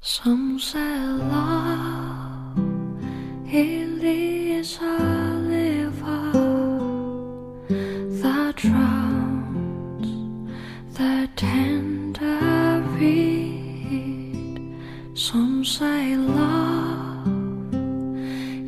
[0.00, 2.56] Some say love
[3.52, 4.96] it is a
[5.42, 6.32] river
[8.22, 10.06] that drowns
[10.96, 14.72] the tender reed.
[15.14, 17.26] Some say love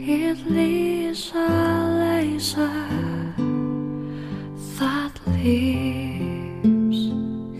[0.00, 1.46] it leaves a
[2.00, 2.86] laser
[4.80, 6.98] that leaves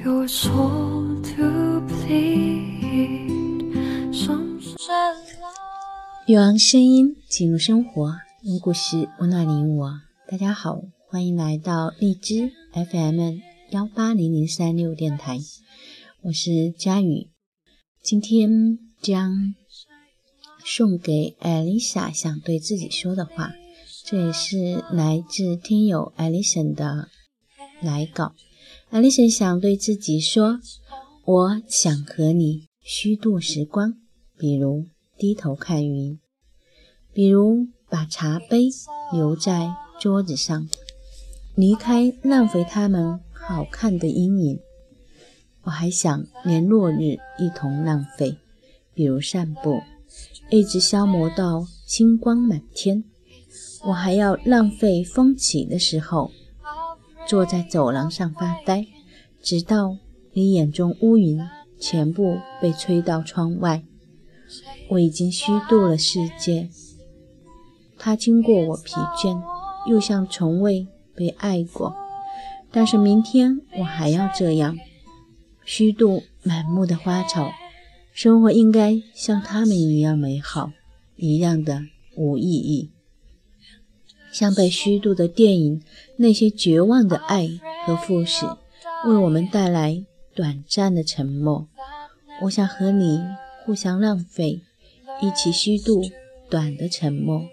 [0.05, 3.30] your soul to bleed.
[6.31, 10.01] 用声音进入生活，用故事温暖你我。
[10.29, 13.39] 大家好，欢迎来到荔枝 FM
[13.71, 15.41] 幺八零零三六电台，
[16.23, 17.31] 我是佳宇。
[18.01, 19.57] 今天将
[20.65, 23.53] 送给艾丽莎想对自己说的话，
[24.05, 27.09] 这也是来自听友艾丽森的
[27.83, 28.37] 来稿。
[28.91, 30.61] 艾丽森想对自己说
[31.27, 33.95] ：“我想和你虚度时光，
[34.39, 34.87] 比如
[35.21, 36.19] 低头看云。”
[37.13, 38.71] 比如把茶杯
[39.13, 40.69] 留在桌子上，
[41.55, 44.61] 离开浪费它们好看的阴影。
[45.63, 48.39] 我还想连落日一同浪费，
[48.95, 49.83] 比如散步，
[50.51, 53.05] 一直消磨到星光满天。
[53.85, 56.31] 我还要浪费风起的时候，
[57.29, 58.87] 坐在走廊上发呆，
[59.43, 59.97] 直到
[60.33, 61.41] 你眼中乌云
[61.79, 63.85] 全部被吹到窗外。
[64.89, 66.69] 我已经虚度了世界。
[67.99, 69.43] 它经过我疲倦，
[69.87, 71.95] 又像从未被爱过。
[72.73, 74.79] 但是明天我还要这样
[75.65, 77.51] 虚度满目的花草。
[78.13, 80.73] 生活应该像他们一样美好，
[81.17, 81.83] 一样的
[82.17, 82.91] 无意义。
[84.33, 85.83] 像被虚度的电影，
[86.17, 87.49] 那些绝望的爱
[87.85, 88.47] 和赴死，
[89.07, 91.67] 为我们带来短暂的沉默。
[92.43, 93.21] 我想和你
[93.71, 94.63] 互相浪费，
[95.23, 96.03] 一起虚度
[96.51, 97.45] 短的沉默。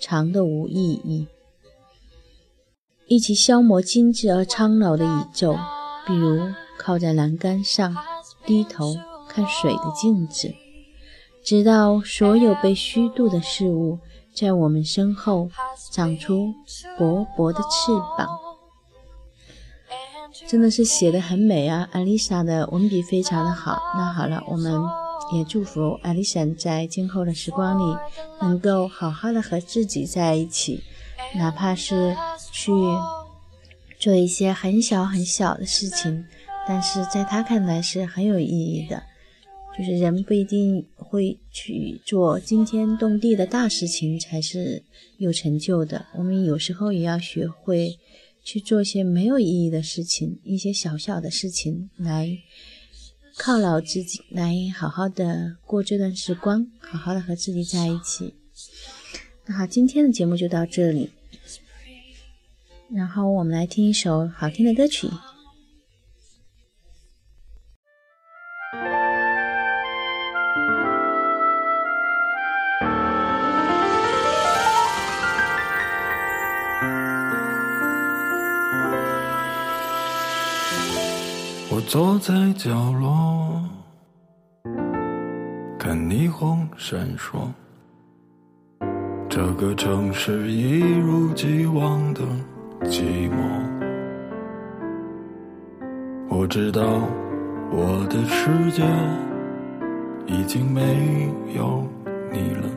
[0.00, 1.26] 长的无意义，
[3.06, 5.58] 一起消磨精致而苍老的宇宙。
[6.06, 6.40] 比如
[6.78, 7.94] 靠在栏杆上，
[8.46, 8.96] 低头
[9.28, 10.54] 看水的镜子，
[11.44, 13.98] 直到所有被虚度的事物
[14.32, 15.50] 在我们身后
[15.92, 16.54] 长出
[16.98, 18.26] 薄薄的翅膀。
[20.46, 21.86] 真的是写的很美啊！
[21.92, 23.78] 艾丽莎的文笔非常的好。
[23.98, 25.07] 那好了，我们。
[25.32, 27.96] 也祝福艾丽森在今后的时光里，
[28.40, 30.82] 能够好好的和自己在一起，
[31.36, 32.16] 哪怕是
[32.52, 32.72] 去
[33.98, 36.24] 做一些很小很小的事情，
[36.66, 39.02] 但是在他看来是很有意义的。
[39.76, 44.82] 就是人不一定会去做惊天动地的大事情才是
[45.18, 47.96] 有成就的，我们有时候也要学会
[48.42, 52.38] 去做些没有意义的事情，一些小小的事情来。
[53.38, 58.34] 犒劳自己，来好好的过这段时光，好好的和自己在一起。
[59.46, 61.10] 那好，今天的节目就到这里，
[62.90, 65.08] 然后我们来听一首好听的歌曲。
[81.78, 83.62] 我坐在角落，
[85.78, 87.38] 看霓虹闪烁。
[89.28, 92.22] 这个城市一如既往的
[92.82, 93.36] 寂寞。
[96.28, 96.82] 我知道
[97.70, 98.82] 我的世界
[100.26, 101.86] 已经没有
[102.32, 102.68] 你了。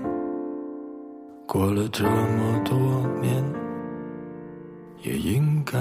[1.48, 2.78] 过了这么多
[3.20, 3.44] 年，
[5.02, 5.80] 也应该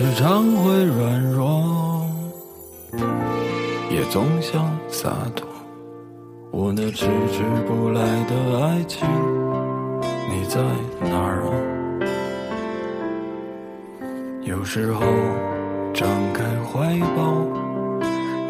[0.00, 2.06] 时常会软弱，
[3.90, 5.44] 也总想洒脱。
[6.52, 9.08] 我那迟迟不来的爱情，
[10.30, 10.60] 你在
[11.00, 11.50] 哪儿啊？
[14.42, 15.00] 有时候
[15.92, 17.42] 张开怀抱，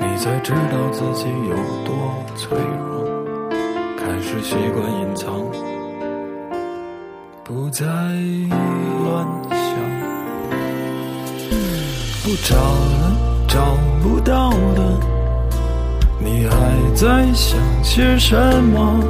[0.01, 1.56] 你才知道自己有
[1.87, 1.91] 多
[2.37, 2.59] 脆
[2.91, 3.09] 弱。
[3.97, 5.33] 开始习惯隐藏，
[7.43, 9.57] 不再乱想。
[12.23, 13.17] 不找了，
[13.47, 15.00] 找不到的，
[16.19, 19.00] 你还在想些什么？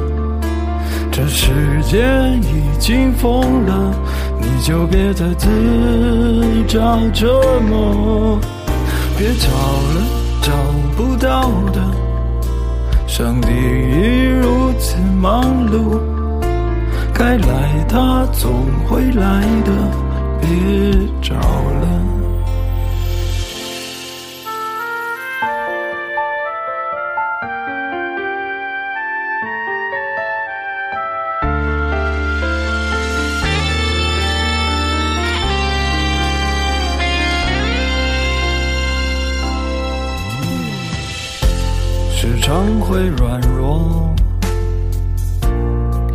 [1.11, 1.97] 这世界
[2.41, 3.93] 已经疯了，
[4.39, 5.49] 你就别再自
[6.67, 8.39] 找折磨。
[9.17, 10.01] 别找了，
[10.41, 10.53] 找
[10.95, 11.81] 不到的，
[13.05, 15.99] 上帝已如此忙碌，
[17.13, 19.71] 该来他总会来的，
[20.39, 20.47] 别
[21.21, 22.18] 找了。
[42.49, 44.11] 常会软弱，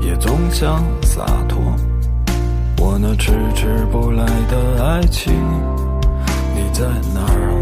[0.03, 1.63] 也总想洒脱。
[2.81, 5.33] 我那迟迟不来的爱情，
[6.53, 7.55] 你在哪儿？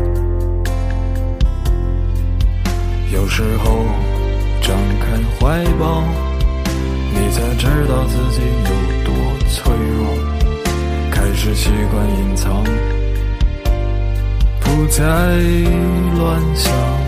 [3.13, 3.85] 有时候
[4.63, 6.03] 张开怀抱，
[7.13, 8.71] 你才知道自己有
[9.05, 9.15] 多
[9.51, 10.17] 脆弱。
[11.11, 12.65] 开始习惯隐藏，
[14.61, 15.03] 不再
[16.17, 17.02] 乱想。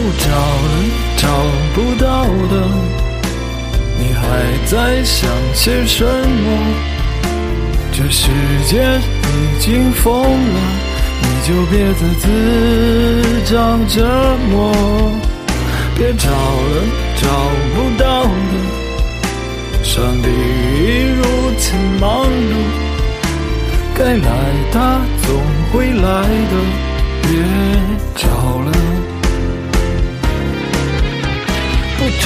[0.00, 0.72] 不找了，
[1.18, 1.28] 找
[1.74, 2.54] 不到的，
[3.98, 4.20] 你还
[4.64, 6.46] 在想些什么？
[7.92, 8.30] 这世
[8.66, 10.60] 界已经疯了。
[11.22, 12.24] 你就别再自
[13.44, 14.08] 找折
[14.50, 14.72] 磨，
[15.94, 16.82] 别找了，
[17.16, 17.28] 找
[17.74, 18.54] 不到的。
[19.82, 21.22] 上帝已如
[21.58, 22.54] 此忙碌，
[23.94, 24.28] 该来
[24.72, 25.28] 他总
[25.70, 26.54] 会来的，
[27.22, 27.28] 别
[28.16, 28.24] 找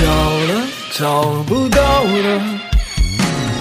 [0.05, 0.53] 找了，
[0.93, 1.03] 找
[1.49, 2.29] 不到了。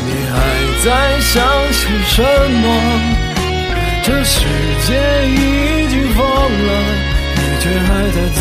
[0.06, 0.36] 你还
[0.84, 0.86] 在
[1.22, 1.32] 想
[1.72, 2.66] 些什么？
[4.04, 4.36] 这世
[4.86, 4.90] 界
[5.30, 6.70] 已经疯了，
[7.38, 8.40] 你却还在自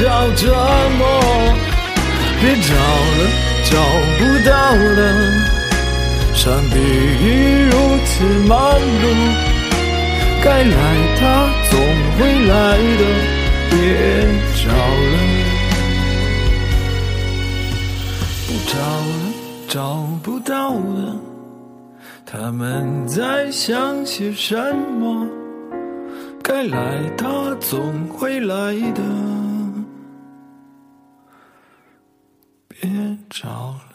[0.00, 0.40] 找折
[0.98, 1.02] 磨。
[2.40, 2.70] 别找
[3.18, 3.20] 了，
[3.64, 3.72] 找
[4.20, 4.52] 不到
[4.94, 5.00] 了，
[6.36, 7.26] 上帝已
[7.72, 7.74] 如
[8.06, 9.04] 此忙碌，
[10.44, 10.78] 该来
[11.18, 11.20] 他
[11.70, 11.72] 总
[12.16, 12.54] 会来
[13.00, 13.02] 的。
[13.70, 13.74] 别
[14.54, 15.17] 找了，
[18.68, 19.32] 找了，
[19.66, 21.16] 找不到了。
[22.26, 25.26] 他们在想些什么？
[26.42, 29.02] 该来，他总会来的。
[32.68, 33.87] 别找了。